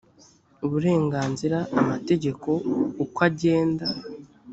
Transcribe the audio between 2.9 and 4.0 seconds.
uko agenda